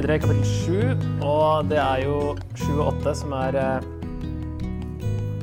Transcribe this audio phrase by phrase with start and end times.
[0.00, 0.76] Videre i kapittel sju,
[1.28, 2.14] og det er jo
[2.56, 3.88] sju og åtte som er eh,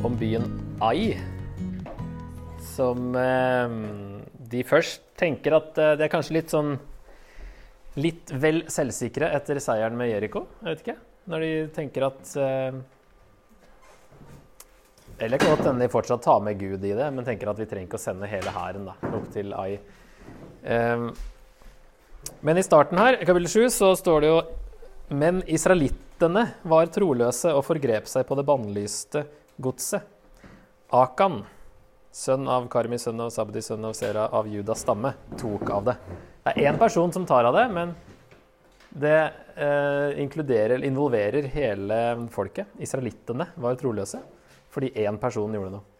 [0.07, 0.47] om byen
[0.81, 1.13] Ai.
[2.71, 3.75] Som eh,
[4.49, 6.73] de først tenker at eh, det er kanskje litt sånn
[8.01, 10.97] Litt vel selvsikre etter seieren med Jeriko, jeg vet ikke.
[11.29, 12.81] Når de tenker at eh,
[15.21, 17.69] Eller kan godt hende de fortsatt tar med Gud i det, men tenker at vi
[17.69, 19.73] trenger ikke å sende hele hæren opp til Ai.
[20.65, 21.11] Eh,
[22.41, 24.37] men i starten her, kapittel 7, så står det jo
[25.07, 29.21] Men israelittene var troløse og forgrep seg på det bannlyste
[29.55, 30.03] godset.
[30.91, 31.41] Akan,
[32.11, 35.95] sønn av Karmi, sønn av Sabdi, sønn av Sera, av Judas stamme, tok av det.
[36.43, 37.95] Det er én person som tar av det, men
[38.91, 39.17] det
[39.55, 42.75] eh, inkluderer, involverer hele folket.
[42.79, 44.19] Israelittene var troløse
[44.73, 45.96] fordi én person gjorde noe.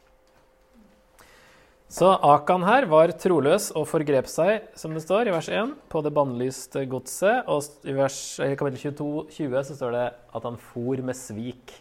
[1.87, 6.01] Så Akan her var troløs og forgrep seg, som det står i vers 1, på
[6.03, 7.47] det bannlyste godset.
[7.47, 8.17] Og i, vers,
[8.59, 11.77] kapittel 22, 20 så står det at han for med svik.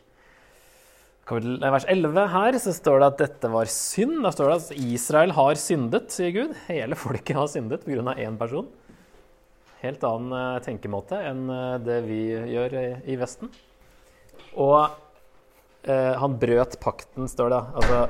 [1.26, 4.20] I vers 11 her så står det at dette var synd.
[4.22, 6.52] Da står det at Israel har syndet, sier Gud.
[6.68, 8.14] Hele folket har syndet pga.
[8.14, 8.68] én person.
[9.82, 13.50] Helt annen eh, tenkemåte enn eh, det vi gjør i, Vesten.
[14.54, 14.86] Og
[15.88, 17.60] eh, han brøt pakten, står det.
[17.80, 18.00] Altså,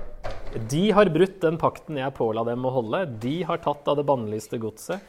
[0.73, 3.05] de har brutt den pakten jeg påla dem å holde.
[3.23, 5.05] De har tatt av det bannlyste godset.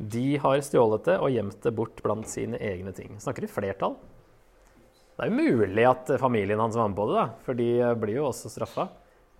[0.00, 3.18] De har stjålet det og gjemt det bort blant sine egne ting.
[3.20, 3.98] Snakker i flertall.
[5.20, 7.68] Det er jo mulig at familien hans var med på det, da, for de
[8.00, 8.88] blir jo også straffa.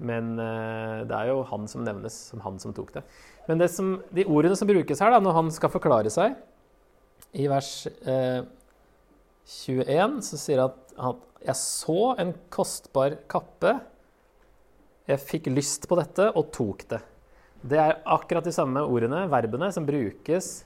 [0.01, 3.03] Men eh, det er jo han som nevnes som han som tok det.
[3.49, 6.37] Men det som, de ordene som brukes her, da, når han skal forklare seg,
[7.37, 7.73] i vers
[8.09, 8.43] eh,
[9.51, 13.79] 21, så sier han at han, jeg så en kostbar kappe.
[15.09, 17.01] Jeg fikk lyst på dette og tok det.
[17.61, 20.61] Det er akkurat de samme ordene, verbene, som brukes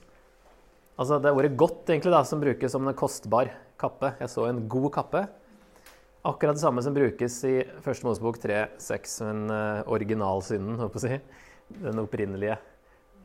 [0.95, 4.13] Altså det er ordet 'godt' egentlig da, som brukes som en kostbar kappe.
[4.19, 5.27] Jeg så en god kappe.
[6.23, 11.03] Akkurat det samme som brukes i Første Mosebok 3,6, den uh, originalsynden, holdt på å
[11.03, 11.19] si.
[11.83, 12.55] Den opprinnelige.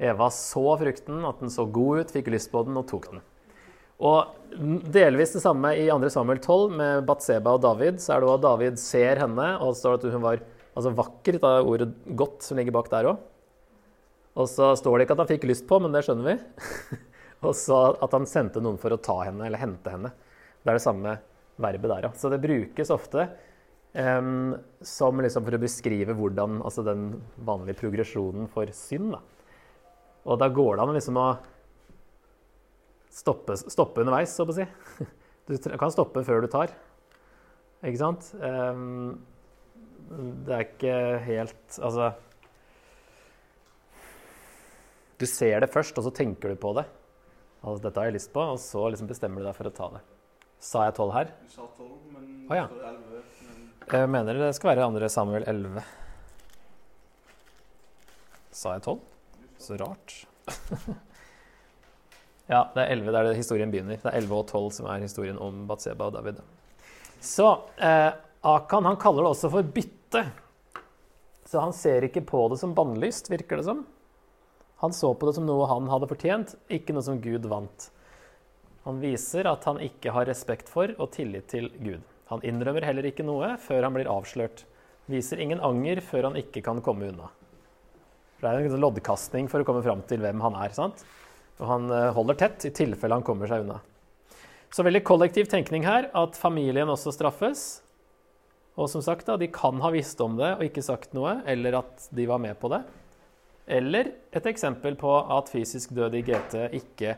[0.01, 3.23] Eva så frukten, at den så god ut, fikk lyst på den og tok den.
[4.01, 4.57] Og
[4.95, 6.09] delvis det samme i 2.
[6.13, 8.01] Samuel 12 med Batseba og David.
[8.01, 10.41] Så er det òg David ser henne, og det står at hun var
[10.71, 13.19] altså vakker, det er ordet 'godt' som ligger bak der òg.
[14.37, 16.37] Og så står det ikke at han fikk lyst på, men det skjønner vi.
[17.47, 20.13] og så at han sendte noen for å ta henne eller hente henne.
[20.63, 21.19] Det er det samme
[21.61, 22.13] verbet der, ja.
[22.17, 23.27] Så det brukes ofte
[23.93, 29.17] um, som liksom for å beskrive hvordan, altså den vanlige progresjonen for synd.
[29.17, 29.21] Da.
[30.31, 31.29] Og da går det an liksom å
[33.11, 34.69] stoppe, stoppe underveis, så å si.
[35.51, 36.71] Du kan stoppe før du tar.
[37.83, 38.29] Ikke sant?
[38.39, 39.19] Um,
[40.47, 40.95] det er ikke
[41.25, 42.11] helt Altså
[45.19, 46.87] Du ser det først, og så tenker du på det.
[47.61, 49.91] Altså, dette har jeg lyst på, og så liksom bestemmer du deg for å ta
[49.97, 50.01] det.
[50.65, 51.35] Sa jeg tolv her?
[51.43, 52.65] Du sa tolv, men oh, ja.
[52.71, 53.21] det 11.
[53.51, 53.67] Men...
[53.91, 55.93] Jeg mener det skal være andre Samuel 11.
[58.63, 59.05] Sa jeg tolv?
[59.61, 60.17] Så rart.
[62.51, 64.01] ja, det er 11 der historien begynner.
[64.01, 66.41] Det er 11 og 12 som er historien om Batseba og David.
[67.23, 67.47] Så
[67.79, 70.25] eh, Akan han kaller det også for bytte.
[71.47, 73.85] Så han ser ikke på det som bannlyst, virker det som.
[74.81, 77.91] Han så på det som noe han hadde fortjent, ikke noe som Gud vant.
[78.87, 82.01] Han viser at han ikke har respekt for og tillit til Gud.
[82.31, 84.65] Han innrømmer heller ikke noe før han blir avslørt.
[85.11, 87.29] Viser ingen anger før han ikke kan komme unna.
[88.41, 90.73] Det er en loddkastning for å komme fram til hvem han er.
[90.73, 91.05] sant?
[91.61, 93.79] Og han eh, holder tett i tilfelle han kommer seg unna.
[94.71, 97.83] Så veldig kollektiv tenkning her, at familien også straffes.
[98.79, 101.81] Og som sagt, da, de kan ha visst om det og ikke sagt noe, eller
[101.83, 102.85] at de var med på det.
[103.71, 107.17] Eller et eksempel på at fysisk død i GT ikke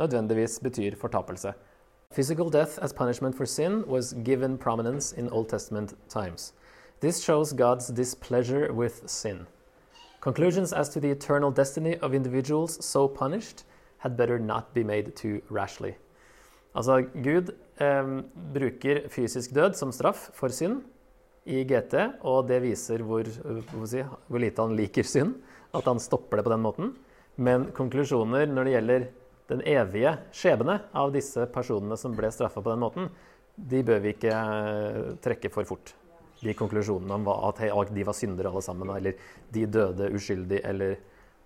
[0.00, 1.52] nødvendigvis betyr fortapelse.
[2.12, 6.52] Physical death as punishment for sin was given prominence in Old Testament times.
[7.00, 9.46] This shows God's displeasure with sin.
[10.20, 13.64] Conclusions as to the eternal destiny of individuals so punished
[14.06, 15.96] had better not be made too rashly.
[16.76, 17.50] Altså, Gud
[17.80, 18.10] eh,
[18.54, 20.84] bruker fysisk død som straff for synd
[21.46, 21.94] i GT,
[22.26, 23.26] og det viser hvor,
[23.86, 25.36] si, hvor lite han liker synd
[25.76, 26.92] at han stopper det på den måten.
[27.36, 29.06] Men konklusjoner når det gjelder
[29.50, 33.08] den evige skjebne av disse personene som ble straffa på den måten,
[33.56, 35.94] de bør vi ikke eh, trekke for fort.
[36.42, 37.62] De konklusjonene om at
[37.94, 39.16] de var syndere alle sammen, eller
[39.52, 40.98] de døde uskyldig eller,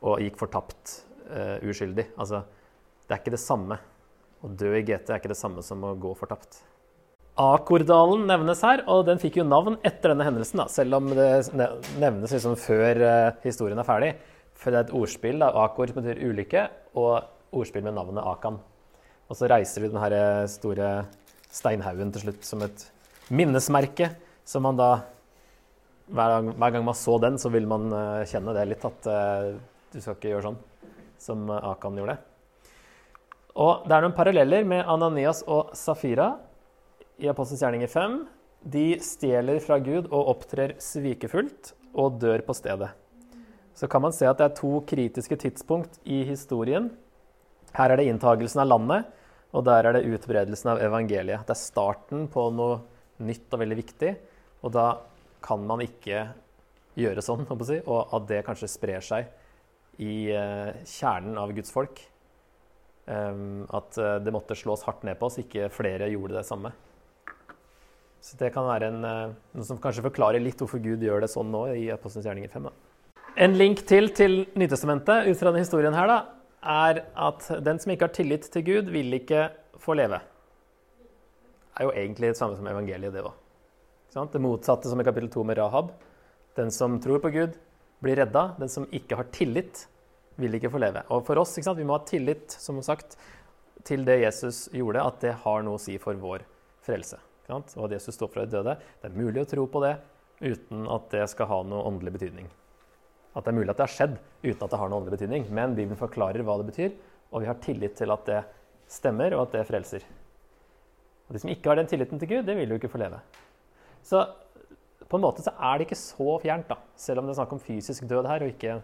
[0.03, 0.97] og gikk fortapt
[1.31, 2.11] uh, uskyldig.
[2.21, 2.43] Altså,
[3.07, 3.79] det er ikke det samme.
[4.41, 6.61] Å dø i GT er ikke det samme som å gå fortapt.
[7.41, 11.29] Akordalen nevnes her, og den fikk jo navn etter denne hendelsen, da, selv om det
[12.01, 14.11] nevnes liksom før uh, historien er ferdig.
[14.61, 15.41] For det er et ordspill.
[15.41, 16.67] da, Akord betyr ulykke,
[17.01, 18.61] og ordspill med navnet Akan.
[19.31, 20.15] Og så reiser vi den her
[20.51, 20.91] store
[21.51, 22.85] steinhaugen til slutt som et
[23.31, 24.11] minnesmerke,
[24.45, 24.91] som man da
[26.11, 29.07] hver gang, hver gang man så den, så vil man uh, kjenne det litt, at
[29.07, 29.55] uh,
[29.93, 30.61] du skal ikke gjøre sånn
[31.21, 32.17] som Akan gjorde.
[33.61, 36.33] Og det er noen paralleller med Ananias og Safira
[37.21, 38.17] i Apostelens gjerninger 5.
[38.73, 42.91] De stjeler fra Gud og opptrer svikefullt og dør på stedet.
[43.75, 46.91] Så kan man se at det er to kritiske tidspunkt i historien.
[47.77, 49.09] Her er det inntagelsen av landet,
[49.57, 51.47] og der er det utbredelsen av evangeliet.
[51.47, 52.81] Det er starten på noe
[53.25, 54.15] nytt og veldig viktig,
[54.63, 54.87] og da
[55.45, 56.27] kan man ikke
[57.01, 59.31] gjøre sånn, og at det kanskje sprer seg
[60.01, 62.01] i eh, kjernen av Guds folk.
[63.11, 66.73] Ehm, at eh, det måtte slås hardt ned på oss, ikke flere gjorde det samme.
[68.21, 71.33] Så det kan være en, eh, noe som kanskje forklarer litt hvorfor Gud gjør det
[71.33, 72.69] sånn nå i Apostelens gjerninger 5.
[72.69, 73.25] Da.
[73.41, 76.19] En link til til Nytestamentet ut fra denne historien her, da,
[76.61, 79.49] er at den som ikke har tillit til Gud, vil ikke
[79.81, 80.21] få leve.
[81.71, 83.33] Det er jo egentlig det samme som evangeliet, det òg.
[84.11, 85.93] Det motsatte som i kapittel 2 med Rahab.
[86.59, 87.57] Den som tror på Gud,
[88.01, 88.51] blir redda.
[88.61, 89.87] Den som ikke har tillit,
[90.41, 91.03] vil ikke få leve.
[91.13, 93.19] Og for oss, vi må ha tillit som sagt,
[93.85, 96.45] til det Jesus gjorde, at det har noe å si for vår
[96.85, 97.19] frelse.
[97.51, 98.77] Og at Jesus står fra de døde.
[99.01, 99.95] Det er mulig å tro på det
[100.41, 102.49] uten at det skal ha noe åndelig betydning.
[103.35, 105.49] At det er mulig at det har skjedd uten at det har noe åndelig betydning.
[105.55, 106.95] Men Bibelen forklarer hva det betyr,
[107.31, 108.41] og vi har tillit til at det
[108.91, 110.07] stemmer, og at det frelser.
[111.29, 113.21] Og De som ikke har den tilliten til Gud, det vil jo ikke få leve.
[114.07, 114.25] Så
[115.11, 116.79] på en måte så er det ikke så fjernt, da.
[116.99, 118.77] Selv om det er snakk om fysisk død her, og ikke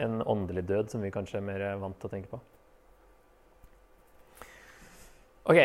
[0.00, 2.40] en åndelig død, som vi kanskje er mer vant til å tenke på.
[5.50, 5.58] Ok,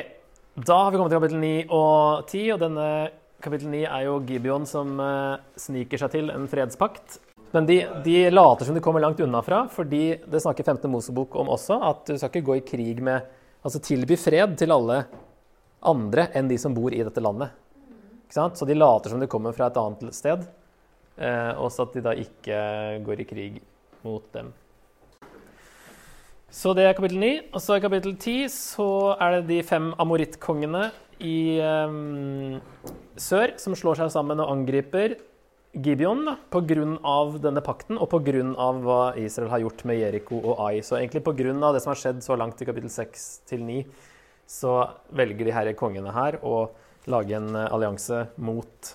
[0.56, 2.90] da har vi kommet til kapittel 9 og 10, og denne
[3.44, 7.20] kapittel 9 er jo Gibeon som uh, sniker seg til en fredspakt.
[7.56, 10.92] Men de, de, later som de kommer langt unna fra, fordi det snakker 15.
[10.92, 13.34] Mosebok om også, at du skal ikke gå i krig med
[13.66, 15.00] Altså tilby fred til alle
[15.90, 17.50] andre enn de som bor i dette landet.
[18.34, 20.46] Så de later som de kommer fra et annet sted,
[21.18, 22.60] eh, og så at de da ikke
[23.06, 23.60] går i krig
[24.06, 24.54] mot dem.
[26.56, 27.32] Så det er kapittel 9.
[27.52, 28.90] Og så i kapittel 10 så
[29.20, 30.88] er det de fem amorittkongene
[31.24, 32.60] i um,
[33.20, 35.18] sør som slår seg sammen og angriper
[35.76, 36.76] Gibeon pga.
[37.44, 38.44] denne pakten og pga.
[38.56, 40.80] hva Israel har gjort med Jeriko og Ai.
[40.80, 41.74] Så egentlig pga.
[41.74, 43.86] det som har skjedd så langt i kapittel 6 til 9,
[44.48, 46.70] så velger de herre kongene her å
[47.12, 48.92] lage en eh, allianse mot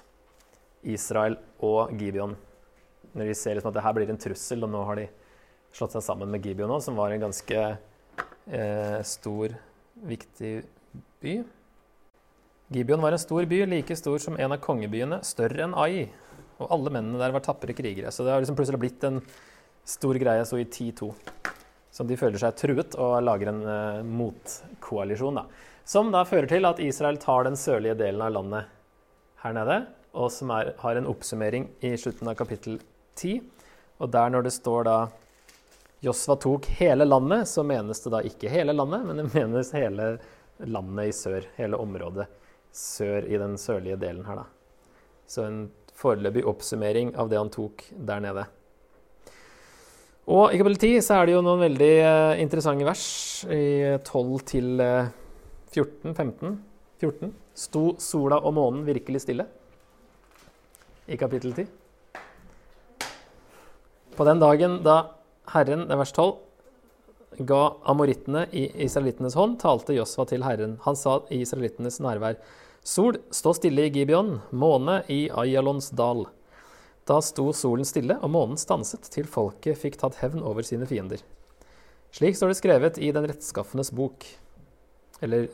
[0.82, 1.36] Israel
[1.66, 2.34] og Gibeon.
[3.14, 5.08] Når de ser liksom at det her blir en trussel, og nå har de
[5.76, 9.54] slått seg sammen med Gibeon òg, som var en ganske eh, stor,
[10.00, 10.52] viktig
[11.20, 11.40] by.
[12.70, 16.08] Gibeon var en stor by, like stor som en av kongebyene, større enn Ai.
[16.60, 18.12] Og alle mennene der var tapre krigere.
[18.14, 19.18] Så det har liksom plutselig blitt en
[19.88, 21.10] stor greie så i 10-2.
[21.90, 25.40] Så de føler seg truet og lager en eh, motkoalisjon.
[25.40, 25.46] da.
[25.90, 28.68] Som da fører til at Israel tar den sørlige delen av landet
[29.42, 29.78] her nede,
[30.14, 32.76] og som er, har en oppsummering i slutten av kapittel
[33.18, 33.40] 10.
[33.98, 34.94] Og der når det står da
[36.06, 40.06] Josva tok hele landet, så menes det da ikke hele landet, men det menes hele
[40.62, 41.48] landet i sør.
[41.56, 42.28] Hele området
[42.70, 44.46] sør i den sørlige delen her, da.
[45.26, 45.64] Så en
[45.98, 48.44] foreløpig oppsummering av det han tok der nede.
[50.30, 53.08] Og i kapittel 10 så er det jo noen veldig eh, interessante vers
[53.50, 55.19] i 12 til 14,
[55.74, 56.58] 15,
[57.00, 59.46] 14 sto sola og månen virkelig stille
[61.10, 61.66] i kapittel 10.
[64.16, 64.96] På den dagen da
[65.50, 66.34] Herren, det er vers 12,
[67.46, 70.76] ga amorittene i israelittenes hånd, talte Josva til Herren.
[70.84, 72.36] Han sa i israelittenes nærvær,
[72.82, 76.24] Sol, stå stille i Gibeon, måne i Ayalons dal.
[77.04, 81.20] Da sto solen stille, og månen stanset til folket fikk tatt hevn over sine fiender.
[82.16, 84.24] Slik står det skrevet i Den rettskaffenes bok.
[85.24, 85.48] Eller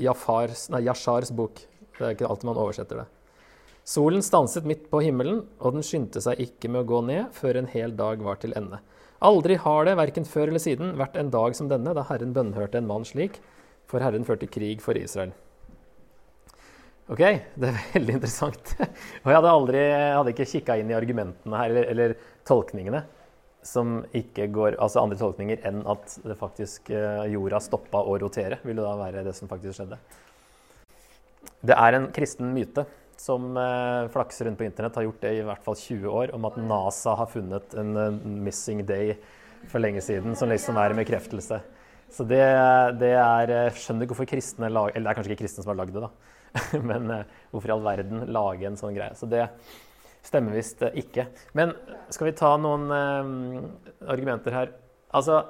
[0.00, 1.60] Jafars, nei, Yashars bok.
[1.94, 3.06] Det er ikke alltid man oversetter det.
[3.84, 7.60] Solen stanset midt på himmelen, og den skyndte seg ikke med å gå ned før
[7.60, 8.80] en hel dag var til ende.
[9.24, 12.80] Aldri har det, verken før eller siden, vært en dag som denne, da Herren bønnhørte
[12.80, 13.38] en mann slik,
[13.88, 15.34] for Herren førte krig for Israel.
[17.12, 18.72] Ok, det er veldig interessant.
[19.22, 22.16] Og jeg hadde aldri, jeg hadde ikke kikka inn i argumentene her, eller, eller
[22.48, 23.04] tolkningene
[23.64, 28.60] som ikke går Altså andre tolkninger enn at det faktisk eh, jorda stoppa å rotere,
[28.64, 29.98] vil det da være det som faktisk skjedde.
[31.64, 32.84] Det er en kristen myte
[33.20, 36.48] som eh, flakser rundt på internett, har gjort det i hvert fall 20 år, om
[36.48, 37.94] at NASA har funnet en
[38.44, 39.14] missing day
[39.70, 41.60] for lenge siden, som liksom er en bekreftelse.
[42.12, 42.44] Så det,
[43.00, 45.78] det er Skjønner ikke hvorfor kristne lager Eller det er kanskje ikke kristne som har
[45.80, 46.10] lagd det, da.
[46.90, 47.08] Men
[47.50, 49.16] hvorfor i all verden lage en sånn greie?
[49.18, 49.48] Så det
[50.24, 51.28] Stemmer visst ikke.
[51.52, 51.74] Men
[52.12, 54.72] skal vi ta noen eh, argumenter her?
[55.14, 55.42] Altså,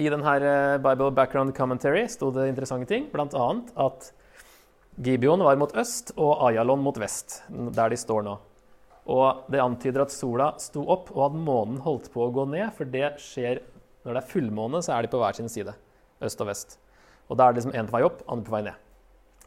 [0.00, 3.48] I denne eh, Bible Background Commentary sto det interessante ting, bl.a.
[3.84, 4.12] at
[4.98, 8.38] Gibeon var mot øst og Ayalon mot vest, der de står nå.
[9.08, 12.66] Og det antyder at sola sto opp, og at månen holdt på å gå ned.
[12.76, 13.62] For det skjer
[14.04, 15.72] når det er fullmåne, så er de på hver sin side.
[16.24, 16.76] Øst og vest.
[17.28, 18.84] Og da er det liksom én på vei opp, andre på vei ned.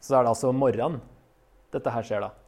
[0.00, 1.02] Så da er det altså morgenen
[1.74, 2.41] dette her skjer, da.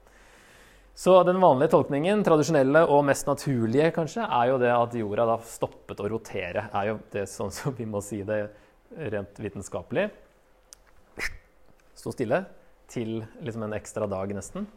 [0.94, 5.38] Så den vanlige tolkningen, tradisjonelle og mest naturlige, kanskje, er jo det at jorda da
[5.42, 6.68] stoppet å rotere.
[6.70, 8.44] er jo det sånn som vi må si det
[9.10, 10.04] rent vitenskapelig.
[11.98, 12.44] Sto stille
[12.86, 14.68] til liksom en ekstra dag, nesten.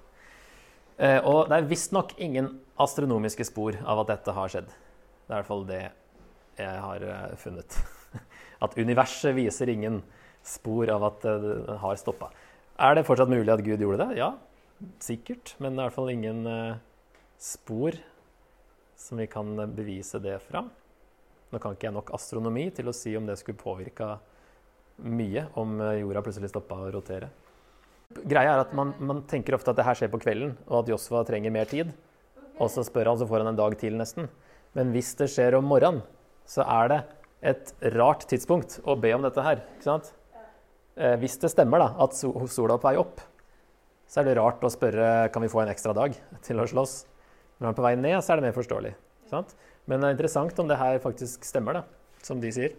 [0.98, 2.50] Eh, og det er visstnok ingen
[2.82, 4.74] astronomiske spor av at dette har skjedd.
[4.74, 5.84] Det er i hvert fall det
[6.58, 7.78] jeg har eh, funnet.
[8.66, 10.02] At universet viser ingen
[10.42, 12.32] spor av at det har stoppa.
[12.80, 14.16] Er det fortsatt mulig at Gud gjorde det?
[14.18, 14.32] Ja,
[15.04, 15.56] sikkert.
[15.62, 16.80] Men det er i hvert fall ingen eh,
[17.42, 17.98] spor
[18.98, 20.66] som vi kan bevise det fra.
[21.48, 24.18] Nå kan ikke jeg nok astronomi til å si om det skulle påvirka
[25.08, 27.30] mye om jorda plutselig stoppa å rotere.
[28.08, 30.92] Greia er at man, man, tenker ofte at det her skjer på kvelden, og at
[30.92, 31.92] Josfa trenger mer tid.
[32.58, 34.30] Og så spør han, så får han en dag til, nesten.
[34.78, 36.02] Men hvis det skjer om morgenen,
[36.48, 37.00] så er det
[37.52, 39.62] et rart tidspunkt å be om dette her.
[39.76, 40.14] ikke sant?
[40.98, 43.22] Eh, hvis det stemmer da, at sola er på vei opp,
[44.08, 46.98] så er det rart å spørre kan vi få en ekstra dag til å slåss.
[47.58, 48.94] Når han er på vei ned, så er det mer forståelig.
[49.28, 49.56] sant?
[49.88, 52.76] Men det er interessant om det her faktisk stemmer, da, som de sier.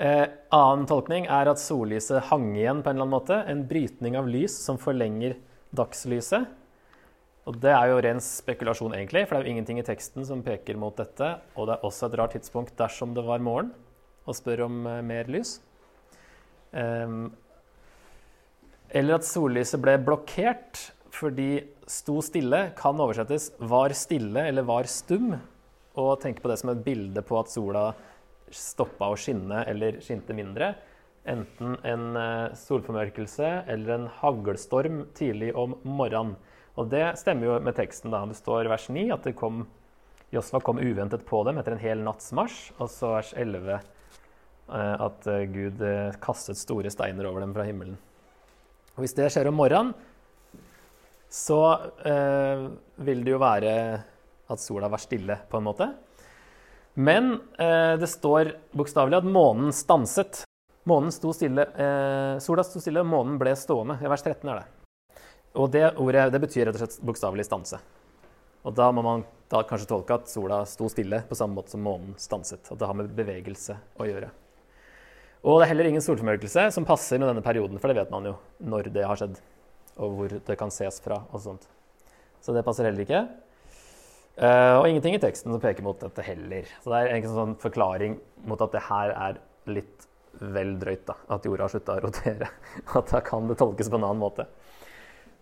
[0.00, 0.26] Eh,
[0.56, 3.36] annen tolkning er at sollyset hang igjen på en eller annen måte.
[3.52, 5.36] En brytning av lys som forlenger
[5.76, 6.48] dagslyset.
[7.48, 10.42] Og Det er jo ren spekulasjon, egentlig, for det er jo ingenting i teksten som
[10.44, 11.40] peker mot dette.
[11.56, 13.72] Og det er også et rart tidspunkt dersom det var morgen,
[14.24, 15.58] å spørre om eh, mer lys.
[16.70, 17.32] Um,
[18.90, 25.34] eller at sollyset ble blokkert fordi sto stille kan oversettes var stille eller var stum.
[25.98, 27.90] Og tenke på det som et bilde på at sola
[28.54, 30.72] stoppa å skinne eller skinte mindre.
[31.28, 36.36] Enten en eh, solformørkelse eller en haglstorm tidlig om morgenen.
[36.78, 38.14] Og det stemmer jo med teksten.
[38.14, 38.22] da.
[38.26, 39.64] Det står i vers 9 at det kom,
[40.32, 42.70] Josfa kom uventet på dem etter en hel natts marsj.
[42.78, 43.82] Og så vers 11 eh,
[44.78, 45.84] at eh, Gud
[46.22, 47.98] kastet store steiner over dem fra himmelen.
[49.00, 49.94] Og Hvis det skjer om morgenen,
[51.32, 51.56] så
[52.04, 52.66] eh,
[53.00, 53.70] vil det jo være
[54.52, 55.86] at sola var stille, på en måte.
[57.00, 60.42] Men eh, det står bokstavelig at månen stanset.
[60.90, 63.96] Månen sto stille, eh, sola sto stille, og månen ble stående.
[64.04, 65.16] I vers 13 er det.
[65.56, 67.80] Og det ordet det betyr rett og slett bokstavelig stanse.
[68.68, 71.88] Og da må man da kanskje tolke at sola sto stille på samme måte som
[71.88, 72.68] månen stanset.
[72.68, 74.28] At det har med bevegelse å gjøre.
[75.40, 78.26] Og det er heller ingen solformørkelse som passer med denne perioden, for det vet man
[78.28, 79.38] jo når det har skjedd,
[79.96, 81.64] og hvor det kan ses fra og sånt.
[82.44, 83.20] Så det passer heller ikke.
[84.40, 86.64] Uh, og ingenting i teksten som peker mot dette heller.
[86.80, 88.12] Så det er en sånn forklaring
[88.48, 89.34] mot at det her er
[89.68, 90.06] litt
[90.40, 91.14] vel drøyt, da.
[91.36, 92.46] At jorda har slutta å rotere.
[92.96, 94.44] At da kan det tolkes på en annen måte.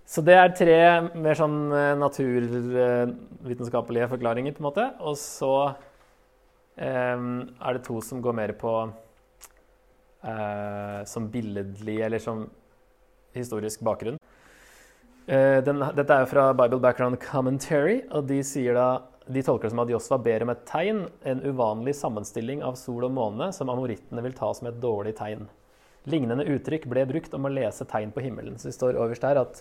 [0.08, 0.78] Så det er tre
[1.20, 4.84] mer sånn eh, naturvitenskapelige forklaringer, på en måte.
[5.04, 5.54] Og så
[6.80, 7.28] um,
[7.60, 8.72] er det to som går mer på
[10.24, 12.46] uh, som billedlig eller som
[13.36, 14.18] historisk bakgrunn.
[15.28, 18.40] Eh, den, dette er jo fra Bible Background Commentary, og de,
[18.72, 18.88] da,
[19.28, 23.04] de tolker det som at Josfa ber om et tegn, en uvanlig sammenstilling av sol
[23.10, 25.44] og måne, som amorittene vil ta som et dårlig tegn.
[26.08, 28.56] Lignende uttrykk ble brukt om å lese tegn på himmelen.
[28.56, 29.60] Så det står øverst her at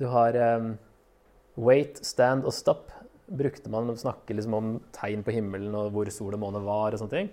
[0.00, 0.74] du har um,
[1.56, 2.92] wait, stand og stop.
[3.24, 6.92] Brukte man å snakke liksom om tegn på himmelen og hvor sol og måne var.
[6.92, 7.32] Og sånne ting.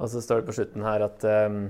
[0.00, 1.68] Og så står det på slutten her at um,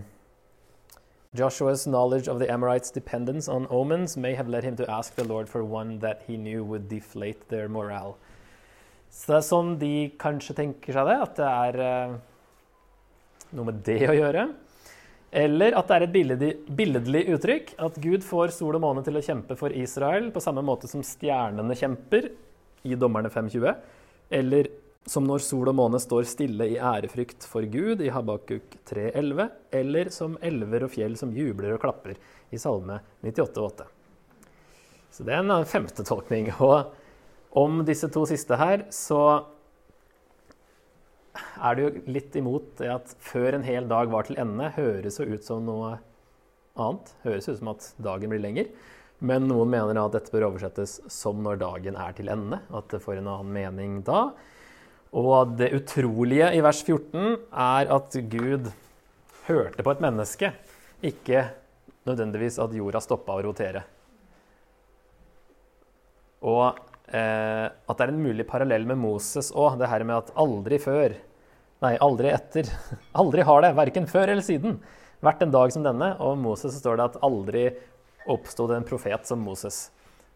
[1.36, 5.24] Joshua's knowledge of the Amorites' dependence on omens may have led him to ask the
[5.24, 8.16] Lord for one that he knew would deflate their morale.
[9.10, 12.16] Så det er sånn de kanskje tenker seg det, at det er uh,
[13.56, 14.46] noe med det å gjøre.
[15.36, 19.18] Eller at det er et billedlig, billedlig, uttrykk, at Gud får sol og måne til
[19.18, 22.30] å kjempe for Israel på samme måte som stjernene kjemper
[22.86, 23.72] i Dommerne 5.20.
[24.38, 24.70] Eller
[25.06, 30.10] som når sol og måne står stille i ærefrykt for Gud i Habakuk 3,11, eller
[30.14, 32.16] som elver og fjell som jubler og klapper
[32.50, 33.86] i Salme 98,8.
[35.14, 36.50] Så det er en femte tolkning.
[36.60, 36.90] Og
[37.56, 39.20] om disse to siste her, så
[41.36, 45.20] er det jo litt imot det at før en hel dag var til ende, høres
[45.20, 45.94] jo ut som noe
[46.76, 47.14] annet.
[47.25, 48.68] Høres ut som at dagen blir lenger.
[49.25, 52.60] Men noen mener at dette bør oversettes som når dagen er til ende.
[52.68, 54.28] At det får en annen mening da.
[55.16, 58.68] Og det utrolige i vers 14 er at Gud
[59.46, 60.50] hørte på et menneske,
[61.00, 61.46] ikke
[62.06, 63.82] nødvendigvis at jorda stoppa å rotere.
[66.46, 66.66] Og
[67.08, 70.80] eh, at det er en mulig parallell med Moses òg, det her med at aldri
[70.82, 71.16] før
[71.85, 72.70] Nei, aldri etter.
[73.20, 74.78] Aldri har det, verken før eller siden,
[75.20, 76.14] vært en dag som denne.
[76.25, 77.66] Og om Moses så står det at aldri
[78.32, 79.90] oppsto det en profet som Moses.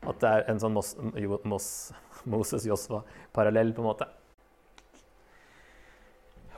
[0.05, 0.93] At det er en sånn Mos,
[1.49, 1.71] Mos,
[2.29, 4.11] Moses-Josva-parallell, på en måte.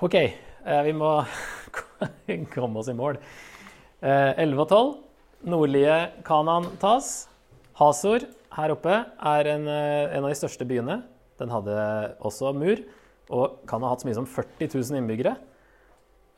[0.03, 1.09] OK, eh, vi må
[2.57, 3.21] komme oss i mål.
[4.03, 4.89] 11 og 12.
[5.53, 7.29] Nordlige Kanan tas.
[7.79, 8.25] Hasor
[8.57, 10.97] her oppe er en, eh, en, av de største byene.
[11.39, 11.77] Den hadde
[12.19, 12.83] også mur
[13.31, 15.37] og kan ha hatt så mye som 40 000 innbyggere.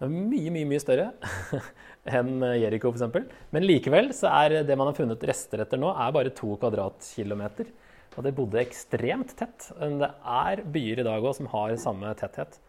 [0.04, 1.08] Mye, mye mye større
[2.18, 3.32] enn Jeriko f.eks.
[3.56, 7.72] Men likevel så er det man har funnet rester etter nå, er bare to kvadratkilometer.
[8.12, 9.72] Og det bodde ekstremt tett.
[9.80, 12.60] Men det er byer i dag òg som har samme tetthet.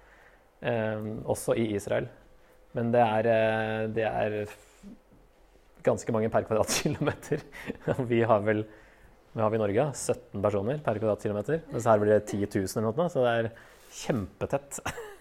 [0.66, 2.08] Eh, også i Israel.
[2.76, 4.40] Men det er, eh, det er
[5.86, 7.46] ganske mange per kvadratkilometer.
[8.12, 8.66] Vi har vel
[9.36, 11.58] vi har vi i Norge 17 personer per kvadratkilometer.
[11.68, 13.08] Mens her blir det 10 000 eller noe.
[13.12, 13.50] Så det er
[13.92, 14.78] kjempetett.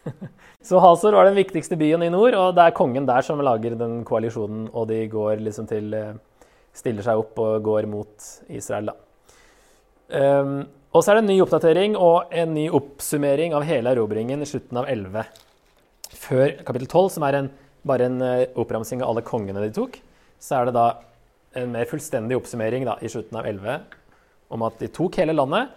[0.68, 3.74] så Hasor var den viktigste byen i nord, og det er kongen der som lager
[3.80, 4.68] den koalisjonen.
[4.70, 6.14] Og de går liksom til eh,
[6.74, 8.94] Stiller seg opp og går mot Israel, da.
[10.10, 14.44] Um, og så er det en ny oppdatering og en ny oppsummering av hele erobringen
[14.44, 15.24] i slutten av 11.
[16.14, 17.48] Før kapittel 12, som er en,
[17.82, 19.98] bare en uh, oppramsing av alle kongene de tok,
[20.38, 20.86] så er det da
[21.58, 23.82] en mer fullstendig oppsummering da, i slutten av 11
[24.54, 25.72] om at de tok hele landet.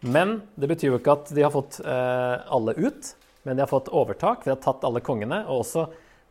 [0.00, 3.10] Men det betyr jo ikke at de har fått eh, alle ut,
[3.42, 4.44] men de har fått overtak.
[4.44, 5.42] De har tatt alle kongene.
[5.50, 5.86] Og også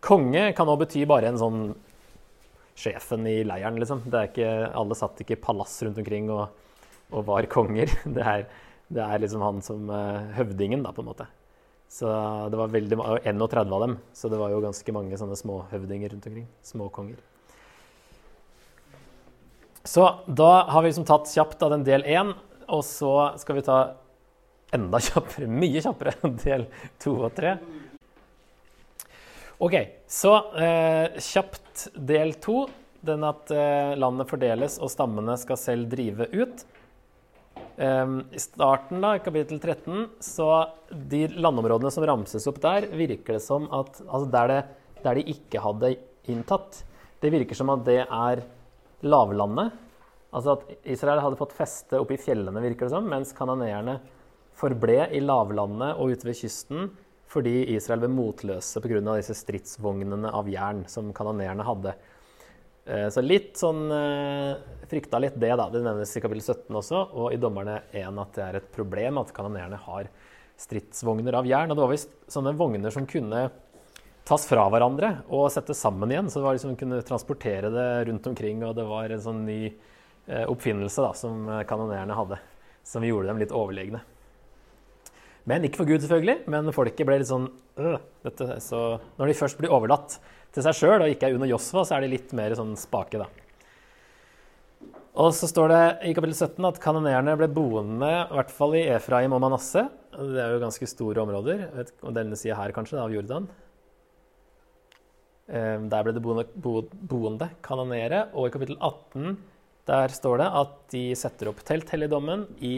[0.05, 1.62] konge kan også bety bare en sånn
[2.79, 4.05] sjefen i leiren, liksom.
[4.08, 6.48] Det er ikke, alle satt ikke i palass rundt omkring og,
[7.11, 7.91] og var konger.
[8.15, 8.47] Det er,
[8.89, 11.27] det er, liksom han som uh, høvdingen, da, på en måte.
[11.89, 12.09] Så
[12.49, 16.27] det var veldig 31 av dem, så det var jo ganske mange sånne småhøvdinger rundt
[16.29, 16.45] omkring.
[16.65, 17.17] Småkonger.
[19.89, 22.35] Så da har vi liksom tatt kjapt av den del én,
[22.69, 23.79] og så skal vi ta
[24.75, 26.67] enda kjappere, mye kjappere, del
[27.01, 27.55] to og tre.
[29.59, 29.75] OK,
[30.07, 32.67] så eh, kjapt del to.
[33.03, 36.63] Den at eh, landet fordeles og stammene skal selv drive ut.
[37.79, 40.50] Um, I starten, da, i kapittel 13, så
[40.92, 44.57] de landområdene som ramses opp der, virker det som at Altså der, det,
[45.05, 45.94] der de ikke hadde
[46.27, 46.81] inntatt,
[47.24, 48.44] det virker som at det er
[49.07, 49.72] lavlandet.
[50.35, 53.98] Altså at Israel hadde fått feste oppe i fjellene, virker det som, mens kananeerne
[54.59, 56.89] forble i lavlandet og ute ved kysten
[57.29, 59.00] fordi Israel ble motløse pga.
[59.13, 61.94] disse stridsvognene av jern som kananeerne hadde.
[62.85, 64.57] Eh, så litt sånn eh,
[64.89, 65.68] Frykta litt det, da.
[65.70, 69.20] Det nevnes i kapittel 17 også, og i Dommerne 1 at det er et problem
[69.22, 70.07] at kanonerene har
[70.59, 71.70] stridsvogner av jern.
[71.70, 73.44] Og det var visst sånne vogner som kunne
[74.25, 76.31] tas fra hverandre og settes sammen igjen.
[76.33, 79.59] Så det var liksom kunne transportere det rundt omkring, og det var en sånn ny
[79.70, 82.42] eh, oppfinnelse da, som kanonerene hadde.
[82.89, 84.01] Som gjorde dem litt overlegne.
[85.47, 86.43] Men ikke for Gud, selvfølgelig.
[86.51, 87.47] Men folket ble litt sånn
[87.79, 88.79] øh, dette, Så
[89.19, 90.17] når de først blir overlatt
[90.55, 93.21] til seg sjøl og ikke er under Josfa, så er de litt mer sånn spake,
[93.21, 93.29] da.
[95.19, 98.85] Og så står det i kapittel 17 at kanonerene ble boende i hvert fall i
[98.93, 99.89] Efraim og Manasseh.
[100.15, 101.65] Det er jo ganske store områder.
[101.75, 103.49] Vet, og denne sida her, kanskje, av Jordan.
[105.49, 108.27] Ehm, der ble det boende, boende kanonere.
[108.33, 109.37] Og i kapittel 18
[109.89, 112.75] der står det at de setter opp telthelligdommen i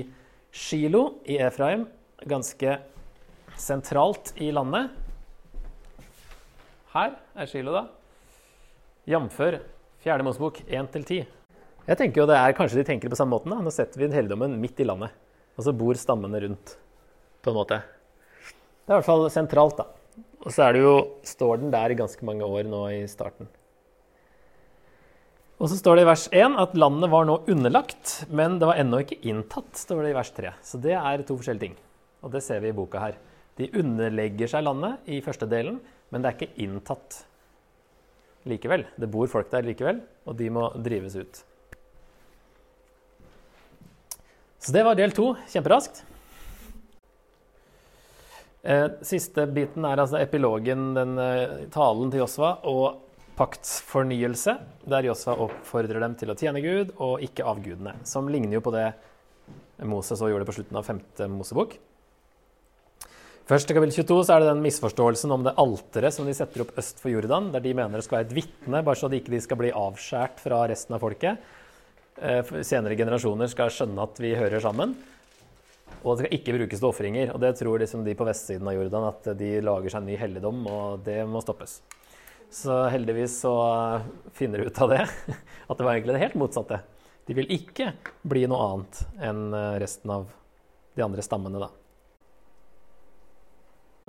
[0.55, 1.85] Shilo i Efraim.
[2.29, 2.77] Ganske
[3.57, 4.91] sentralt i landet.
[6.93, 7.87] Her er Shilo, da.
[9.09, 9.39] Jf.
[10.03, 10.25] 4.
[10.25, 11.23] Mosebok 1-10.
[11.87, 13.53] Jeg tenker jo det er Kanskje de tenker på samme måten.
[13.53, 13.61] da.
[13.61, 15.15] Nå setter vi helligdommen midt i landet.
[15.57, 16.75] Og så bor stammene rundt,
[17.41, 17.81] på en måte.
[17.81, 19.87] Det er i hvert fall sentralt, da.
[20.45, 20.93] Og så er det jo,
[21.25, 23.49] står den der i ganske mange år nå i starten.
[25.61, 28.79] Og så står det i vers 1 at landet var nå underlagt, men det var
[28.81, 30.53] ennå ikke inntatt, står det i vers 3.
[30.65, 31.75] Så det er to forskjellige ting.
[32.21, 33.17] Og det ser vi i boka her.
[33.57, 35.79] De underlegger seg landet i første delen,
[36.11, 37.21] men det er ikke inntatt
[38.49, 38.85] likevel.
[38.97, 41.43] Det bor folk der likevel, og de må drives ut.
[44.61, 45.31] Så det var del to.
[45.49, 46.03] Kjemperaskt.
[48.61, 53.07] Eh, siste biten er altså epilogen, den eh, talen til Josva, og
[53.39, 54.53] paktsfornyelse,
[54.85, 57.95] der Josva oppfordrer dem til å tjene Gud og ikke avgudene.
[58.05, 58.91] Som ligner jo på det
[59.89, 61.79] Moses gjorde på slutten av femte Mosebok.
[63.51, 66.61] Først i kapittel 22 så er det den misforståelsen om det alteret som de setter
[66.63, 69.17] opp øst for Jordan, der de mener det skal være et vitne, bare så de
[69.19, 71.49] ikke skal bli avskåret fra resten av folket.
[72.15, 74.93] Eh, senere generasjoner skal skjønne at vi hører sammen.
[75.99, 77.33] Og det skal ikke brukes til ofringer.
[77.35, 80.15] Og det tror liksom de på vestsiden av Jordan, at de lager seg en ny
[80.23, 81.81] helligdom, og det må stoppes.
[82.55, 83.53] Så heldigvis så
[84.39, 85.03] finner de ut av det,
[85.67, 86.79] at det var egentlig det helt motsatte.
[87.27, 87.91] De vil ikke
[88.23, 89.45] bli noe annet enn
[89.83, 90.31] resten av
[90.95, 91.73] de andre stammene, da.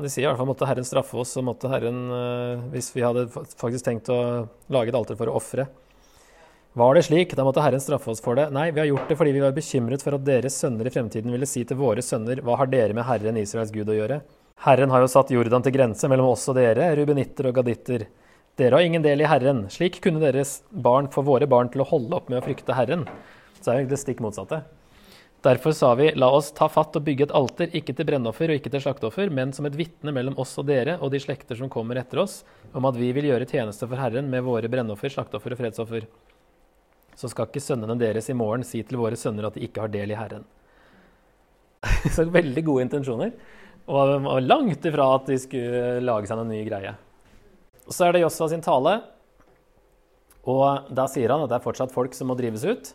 [0.00, 3.04] De sier i hvert fall måtte Herren straffe oss, og måtte Herren, eh, hvis vi
[3.04, 5.68] hadde faktisk tenkt å lage et alter for å ofre.
[6.72, 8.46] Var det slik, da måtte Herren straffe oss for det.
[8.56, 11.34] Nei, vi har gjort det fordi vi var bekymret for at deres sønner i fremtiden
[11.34, 14.22] ville si til våre sønner, hva har dere med Herren Israels Gud å gjøre?
[14.64, 18.06] Herren har jo satt Jordan til grense mellom oss og dere, rubenitter og gaditter.
[18.56, 19.66] Dere har ingen del i Herren.
[19.72, 23.04] Slik kunne deres barn få våre barn til å holde opp med å frykte Herren.
[23.60, 24.62] Så er det stikk motsatte.
[25.42, 28.60] Derfor sa vi, la oss ta fatt og bygge et alter, ikke til brennoffer og
[28.60, 31.70] ikke til slakteoffer, men som et vitne mellom oss og dere og de slekter som
[31.72, 35.56] kommer etter oss, om at vi vil gjøre tjeneste for Herren med våre brennoffer, slakteoffer
[35.56, 36.06] og fredsoffer.
[37.18, 39.90] Så skal ikke sønnene deres i morgen si til våre sønner at de ikke har
[39.90, 40.46] del i Herren.
[42.14, 43.34] Så veldig gode intensjoner,
[43.90, 46.94] og langt ifra at de skulle lage seg en ny greie.
[47.90, 49.00] Så er det Josva sin tale,
[50.46, 52.94] og da sier han at det er fortsatt folk som må drives ut.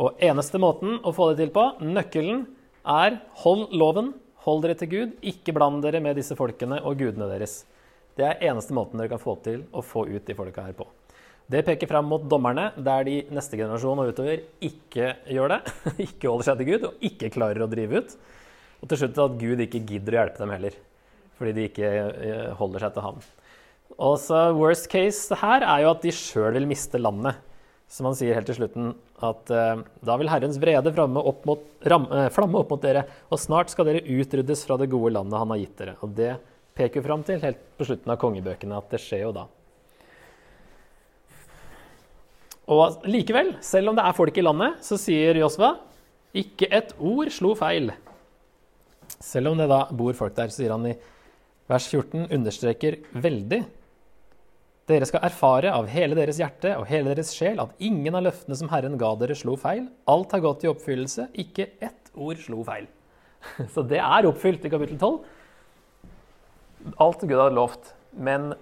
[0.00, 2.46] Og eneste måten å få det til på, nøkkelen,
[2.88, 4.14] er hold loven,
[4.46, 7.64] hold dere til Gud, ikke bland dere med disse folkene og gudene deres.
[8.16, 10.86] Det er eneste måten dere kan få til å få ut de folka her på.
[11.50, 15.60] Det peker fram mot dommerne, der de neste generasjon og utover ikke gjør det.
[16.06, 18.14] Ikke holder seg til Gud og ikke klarer å drive ut.
[18.80, 20.76] Og til slutt at Gud ikke gidder å hjelpe dem heller,
[21.36, 23.18] fordi de ikke eh, holder seg til ham.
[23.98, 27.42] Og så Worst case her er jo at de sjøl vil miste landet.
[27.90, 28.92] Som han sier helt til slutten,
[29.26, 33.02] at uh, da vil Herrens vrede flamme opp, mot, ram, uh, flamme opp mot dere,
[33.26, 35.96] og snart skal dere utryddes fra det gode landet han har gitt dere.
[36.06, 36.36] Og det
[36.78, 39.48] peker fram til helt på slutten av kongebøkene at det skjer jo da.
[42.70, 45.74] Og likevel, selv om det er folk i landet, så sier Josva
[46.38, 47.90] ikke et ord slo feil.
[49.18, 50.94] Selv om det da bor folk der, så sier han i
[51.70, 53.64] vers 14, understreker veldig
[54.90, 58.56] dere skal erfare av hele deres hjerte og hele deres sjel at ingen av løftene
[58.58, 59.86] som Herren ga dere, slo feil.
[60.10, 61.28] Alt har gått i oppfyllelse.
[61.42, 62.88] Ikke ett ord slo feil.
[63.74, 65.20] Så det er oppfylt i kapittel 12.
[67.00, 68.52] Alt Gud har lovt, men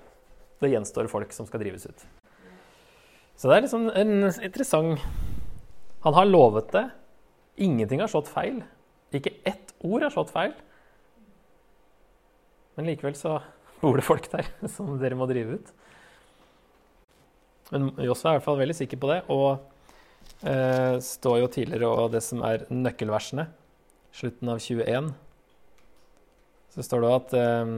[0.62, 2.06] det gjenstår folk som skal drives ut.
[3.38, 5.02] Så det er liksom en interessant
[6.02, 6.84] Han har lovet det.
[7.58, 8.60] Ingenting har slått feil.
[9.14, 10.52] Ikke ett ord har slått feil.
[12.78, 13.40] Men likevel så
[13.80, 15.72] bor det folk der som dere må drive ut.
[17.72, 21.90] Men Josva er i hvert fall veldig sikker på det, og eh, står jo tidligere
[21.90, 23.48] og det som er nøkkelversene,
[24.18, 25.10] slutten av 21,
[26.74, 27.72] så står det at eh,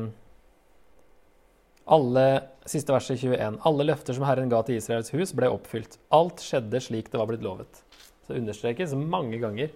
[1.90, 2.24] alle,
[2.70, 3.56] Siste verset 21.
[3.66, 5.96] Alle løfter som Herren ga til Israels hus, ble oppfylt.
[6.14, 7.80] Alt skjedde slik det var blitt lovet.
[8.28, 9.72] Så understrekes mange ganger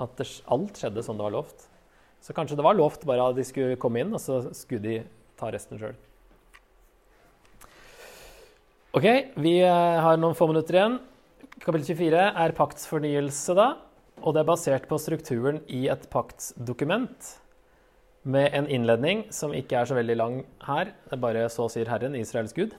[0.00, 1.66] at det, alt skjedde som det var lovt.
[2.24, 5.00] Så kanskje det var lovt bare at de skulle komme inn, og så skulle de
[5.38, 5.98] ta resten sjøl.
[8.96, 9.04] Ok,
[9.36, 10.94] vi eh, har noen få minutter igjen.
[11.60, 13.66] Kapittel 24 er paktsfornyelse, da.
[14.24, 17.28] Og det er basert på strukturen i et paktsdokument
[18.24, 20.94] med en innledning som ikke er så veldig lang her.
[21.04, 22.72] Det er bare 'Så sier Herren, Israels Gud'.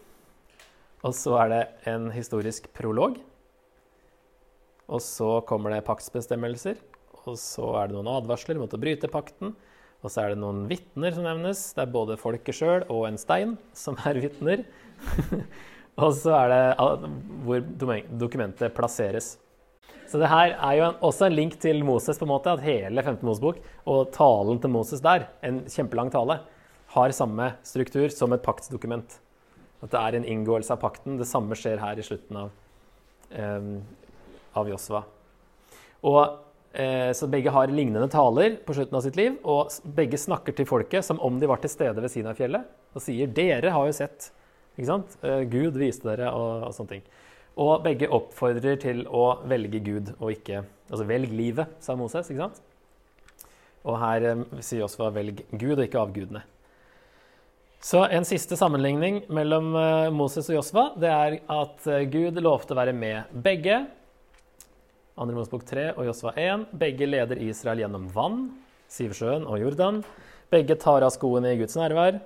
[1.05, 3.21] Og så er det en historisk prolog.
[4.89, 6.75] Og så kommer det paktsbestemmelser.
[7.27, 9.55] Og så er det noen advarsler mot å bryte pakten.
[10.03, 11.75] Og så er det noen vitner som nevnes.
[11.75, 14.65] Det er både folket sjøl og en stein som er vitner.
[15.99, 16.63] Og så er det
[17.45, 17.63] hvor
[18.21, 19.33] dokumentet plasseres.
[20.09, 22.63] Så det her er jo en, også en link til Moses, på en måte, at
[22.65, 23.21] hele 15.
[23.25, 23.59] Mosebok
[23.89, 26.39] og talen til Moses der, en kjempelang tale,
[26.95, 29.19] har samme struktur som et paktsdokument.
[29.83, 31.19] At det er en inngåelse av pakten.
[31.19, 32.49] Det samme skjer her i slutten av,
[33.29, 33.69] eh,
[34.57, 35.03] av Josva.
[36.09, 36.39] Og,
[36.73, 40.65] eh, så begge har lignende taler på slutten av sitt liv, og begge snakker til
[40.65, 44.31] folket som om de var til stede ved Sinai-fjellet, og sier 'Dere har jo sett'
[44.79, 45.17] Ikke sant?
[45.27, 47.07] Eh, Gud viste dere, og, og, sånne ting.
[47.59, 52.31] Og begge oppfordrer til å velge Gud og ikke Altså velg livet, sa Moses.
[52.31, 52.63] ikke sant?
[53.85, 56.41] Og her um, sier Josfa velg Gud og ikke avgudene.
[57.77, 62.73] Så en siste sammenligning mellom uh, Moses og Josfa det er at uh, Gud lovte
[62.73, 63.83] å være med begge.
[65.19, 65.29] 2.
[65.35, 66.65] Mosebok 3 og Josfa 1.
[66.81, 68.41] Begge leder Israel gjennom vann,
[68.89, 70.01] Sivsjøen og Jordan.
[70.49, 72.17] Begge tar av skoene i Guds nærvær.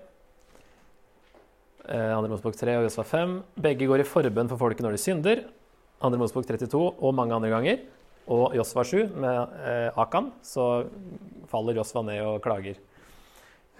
[1.84, 3.34] Eh, andre Mosebok 3 og Josfa 5.
[3.60, 5.42] Begge går i forbønn for folket når de synder.
[6.04, 7.82] Andre Mosebok 32 og mange andre ganger.
[8.32, 10.86] Og Josfa 7 med eh, Akan, så
[11.52, 12.80] faller Josfa ned og klager.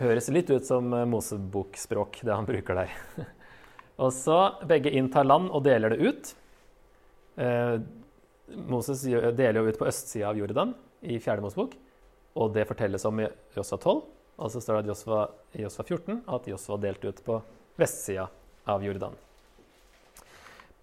[0.02, 2.92] Høres litt ut som eh, Mosebokspråk, det han bruker der.
[4.04, 6.34] og så begge inntar land og deler det ut.
[7.40, 7.78] Eh,
[8.68, 10.76] Moses deler jo ut på østsida av Jordan
[11.08, 11.40] i 4.
[11.40, 11.80] Mosebok,
[12.36, 14.04] og det fortelles om i Josfa 12.
[14.44, 17.40] Og så står det i Josfa 14 at Josfa delte ut på
[17.80, 18.28] vestsida
[18.70, 19.16] av Jordan.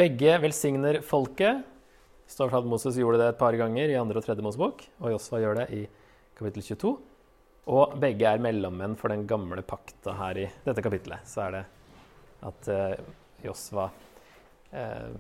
[0.01, 1.63] Begge velsigner folket.
[2.27, 4.17] Det står at Moses gjorde det et par ganger i 2.
[4.17, 4.37] og 3.
[4.45, 5.81] Mosebok, og Josfa gjør det i
[6.39, 6.93] kapittel 22.
[7.71, 11.27] Og begge er mellommenn for den gamle pakta her i dette kapittelet.
[11.29, 11.65] Så er det
[12.49, 12.95] at eh,
[13.45, 13.91] Josva
[14.73, 15.13] eh,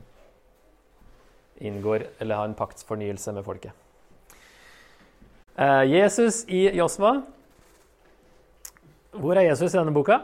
[1.60, 3.76] inngår eller har en paktsfornyelse med folket.
[5.60, 7.18] Eh, Jesus i Josva.
[9.12, 10.22] Hvor er Jesus i denne boka?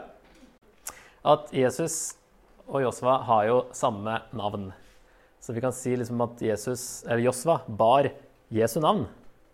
[1.27, 2.15] At Jesus
[2.67, 4.69] og Josva har jo samme navn.
[5.43, 8.07] Så vi kan si liksom at Jesus, Josva bar
[8.53, 9.05] Jesu navn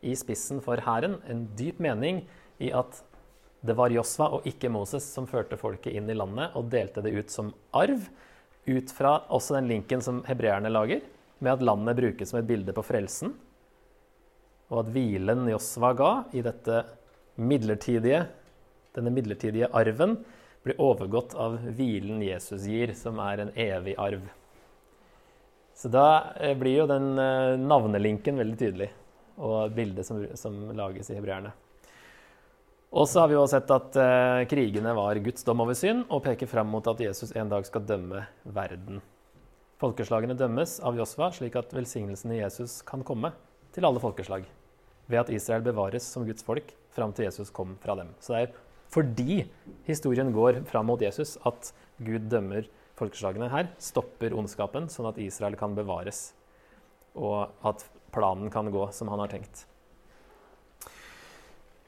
[0.05, 1.17] i spissen for hæren.
[1.29, 2.23] En dyp mening
[2.61, 2.99] i at
[3.65, 7.15] det var Josva og ikke Moses som førte folket inn i landet og delte det
[7.15, 8.05] ut som arv.
[8.69, 11.01] Ut fra også den linken som hebreerne lager,
[11.43, 13.33] med at landet brukes som et bilde på frelsen.
[14.69, 16.83] Og at hvilen Josva ga i dette
[17.41, 18.23] midlertidige,
[18.93, 20.19] denne midlertidige arven
[20.63, 24.23] blir overgått av hvilen Jesus gir, som er en evig arv.
[25.75, 28.89] Så da eh, blir jo den eh, navnelinken veldig tydelig,
[29.35, 31.51] og bildet som, som lages i hebreerne.
[32.93, 36.23] Og så har vi jo sett at eh, krigene var Guds dom over synd, og
[36.27, 39.01] peker fram mot at Jesus en dag skal dømme verden.
[39.81, 43.33] Folkeslagene dømmes av Josva, slik at velsignelsen i Jesus kan komme
[43.73, 44.45] til alle folkeslag.
[45.09, 48.13] Ved at Israel bevares som Guds folk fram til Jesus kom fra dem.
[48.21, 48.53] Så det er
[48.93, 49.43] fordi
[49.87, 51.71] historien går fram mot Jesus at
[52.03, 52.67] Gud dømmer
[52.99, 56.31] folkeslagene her, stopper ondskapen, sånn at Israel kan bevares.
[57.17, 59.65] Og at planen kan gå som han har tenkt.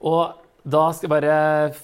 [0.06, 0.34] Og
[0.66, 1.76] da skal jeg bare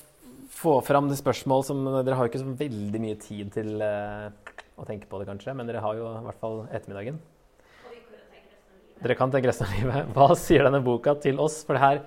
[0.51, 4.29] få fram det spørsmål som Dere har jo ikke så veldig mye tid til uh,
[4.77, 7.21] å tenke på det, kanskje, men dere har jo i hvert fall ettermiddagen.
[9.01, 10.09] Dere kan tenke resten av livet.
[10.13, 11.61] Hva sier denne boka til oss?
[11.65, 12.01] For det her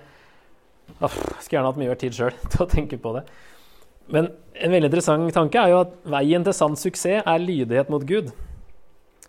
[0.95, 3.25] Skulle gjerne hatt mye tid sjøl til å tenke på det.
[4.11, 8.05] Men en veldig interessant tanke er jo at veien til sann suksess er lydighet mot
[8.05, 8.29] Gud.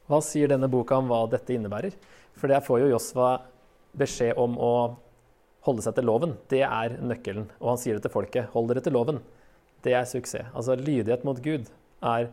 [0.06, 1.96] Hva sier denne boka om hva dette innebærer?
[2.36, 3.30] For det får jo Josva
[3.96, 4.74] beskjed om å
[5.66, 6.36] holde seg til loven.
[6.52, 7.48] Det er nøkkelen.
[7.58, 8.50] Og han sier det til folket.
[8.52, 9.22] Hold dere til loven.
[9.82, 10.52] Det er suksess.
[10.54, 11.70] Altså lydighet mot Gud
[12.04, 12.28] er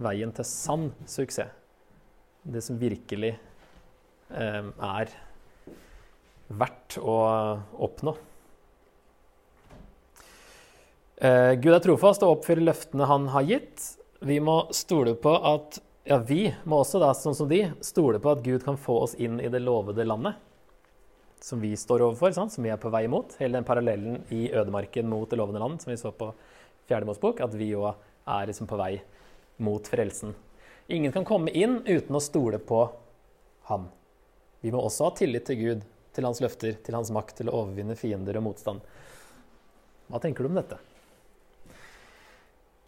[0.00, 1.52] veien til sann suksess.
[2.40, 3.34] Det som virkelig
[4.32, 5.12] eh, er
[6.48, 7.16] verdt å
[7.84, 8.14] oppnå.
[11.20, 13.82] Eh, Gud er trofast og oppfyller løftene han har gitt.
[14.24, 18.30] Vi må stole på at Ja, vi må også, da, sånn som de, stole på
[18.32, 20.40] at Gud kan få oss inn i det lovede landet.
[21.44, 22.54] Som vi står overfor, sant?
[22.54, 23.36] som vi er på vei mot.
[23.38, 26.32] Hele den parallellen i ødemarken mot det lovende land som vi så på
[26.88, 28.94] Fjerde Mosbok, at vi òg er liksom på vei
[29.60, 30.32] mot frelsen.
[30.88, 32.86] Ingen kan komme inn uten å stole på
[33.68, 33.90] Han.
[34.64, 37.60] Vi må også ha tillit til Gud, til hans løfter, til hans makt til å
[37.60, 38.80] overvinne fiender og motstand.
[40.08, 40.80] Hva tenker du om dette?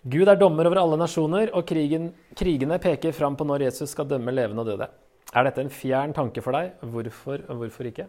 [0.02, 4.08] Gud er dommer over alle nasjoner, og krigen, krigene peker fram på når Jesus skal
[4.10, 4.88] dømme levende og døde.
[5.30, 6.72] Er dette en fjern tanke for deg?
[6.82, 8.08] Hvorfor og hvorfor ikke?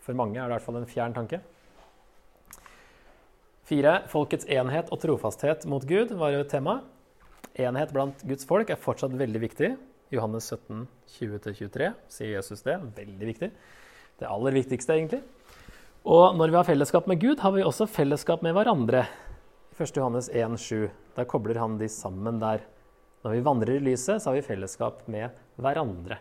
[0.00, 1.40] For mange er det i hvert fall en fjern tanke.
[3.66, 6.78] Fire, folkets enhet og trofasthet mot Gud var jo et tema.
[7.58, 9.72] Enhet blant Guds folk er fortsatt veldig viktig.
[10.14, 10.86] Johannes 17,
[11.18, 12.78] 20-23 sier Jesus det.
[12.96, 13.50] Veldig viktig.
[14.22, 15.20] Det aller viktigste, egentlig.
[16.06, 19.04] Og når vi har fellesskap med Gud, har vi også fellesskap med hverandre.
[19.80, 19.96] 1.
[19.96, 20.90] Johannes 1,7.
[21.16, 22.66] Der kobler han de sammen der.
[23.24, 26.18] Når vi vandrer i lyset, så har vi fellesskap med hverandre.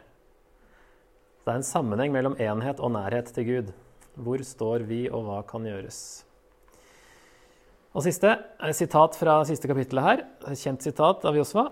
[1.43, 3.73] Det er en sammenheng mellom enhet og nærhet til Gud.
[4.19, 5.99] Hvor står vi, og hva kan gjøres?
[7.95, 10.23] Og siste er et sitat fra siste kapittelet her.
[10.51, 11.65] Et kjent sitat av Josva.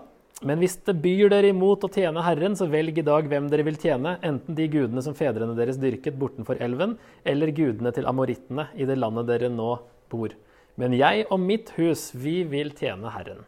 [0.44, 3.64] Men hvis det byr dere imot å tjene Herren, så velg i dag hvem dere
[3.66, 8.68] vil tjene, enten de gudene som fedrene deres dyrket bortenfor elven, eller gudene til amorittene
[8.76, 9.72] i det landet dere nå
[10.12, 10.36] bor.
[10.78, 13.42] Men jeg og mitt hus, vi vil tjene Herren.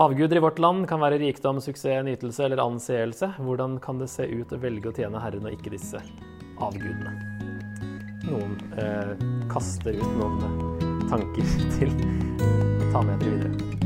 [0.00, 3.32] Avguder i vårt land kan være rikdom, suksess, nytelse eller anseelse.
[3.42, 6.00] Hvordan kan det se ut å velge å tjene Herren og ikke disse
[6.62, 7.12] avgudene?
[8.30, 9.12] Noen eh,
[9.50, 13.79] kaster ut noen tanker til å ta med dere videre.